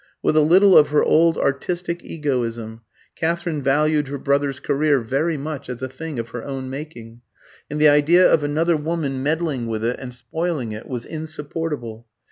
With 0.23 0.35
a 0.35 0.41
little 0.41 0.75
of 0.75 0.87
her 0.87 1.03
old 1.03 1.37
artistic 1.37 2.03
egoism, 2.03 2.81
Katherine 3.15 3.61
valued 3.61 4.07
her 4.07 4.17
brother's 4.17 4.59
career 4.59 4.99
very 4.99 5.37
much 5.37 5.69
as 5.69 5.79
a 5.83 5.87
thing 5.87 6.17
of 6.17 6.29
her 6.29 6.43
own 6.43 6.71
making, 6.71 7.21
and 7.69 7.79
the 7.79 7.87
idea 7.89 8.27
of 8.27 8.43
another 8.43 8.75
woman 8.75 9.21
meddling 9.21 9.67
with 9.67 9.85
it 9.85 9.99
and 9.99 10.11
spoiling 10.11 10.71
it 10.71 10.87
was 10.87 11.05
insupportable. 11.05 12.07